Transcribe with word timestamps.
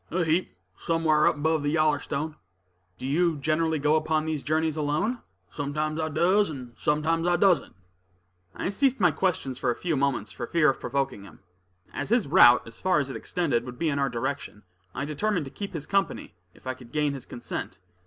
"A 0.09 0.23
heap; 0.25 0.57
somewhar 0.75 1.27
up 1.27 1.35
'bove 1.37 1.61
the 1.61 1.75
Yallerstone." 1.75 2.33
"Do 2.97 3.05
you 3.05 3.37
generally 3.37 3.77
go 3.77 3.95
upon 3.95 4.25
these 4.25 4.41
journeys 4.41 4.75
alone?" 4.75 5.19
[Illustration: 5.19 5.25
"What's 5.27 5.59
your 5.59 5.63
handle, 5.63 5.93
stranger?"] 5.93 5.93
"Sometimes 5.93 5.99
I 5.99 6.09
does, 6.21 6.49
and 6.57 6.73
sometimes 6.75 7.27
I 7.27 7.35
doesn't." 7.35 7.75
I 8.55 8.69
ceased 8.69 8.99
my 8.99 9.11
questions 9.11 9.59
for 9.59 9.69
a 9.69 9.75
few 9.75 9.95
moments, 9.95 10.31
for 10.31 10.47
fear 10.47 10.71
of 10.71 10.79
provoking 10.79 11.21
him. 11.23 11.41
As 11.93 12.09
his 12.09 12.27
route, 12.27 12.65
as 12.65 12.81
far 12.81 12.97
as 12.97 13.11
it 13.11 13.15
extended, 13.15 13.63
would 13.63 13.77
be 13.77 13.89
in 13.89 13.99
our 13.99 14.09
direction, 14.09 14.63
I 14.95 15.05
determined 15.05 15.45
to 15.45 15.51
keep 15.51 15.73
his 15.73 15.85
company 15.85 16.33
if 16.55 16.65
I 16.65 16.73
could 16.73 16.91
gain 16.91 17.13
his 17.13 17.27
consent. 17.27 17.77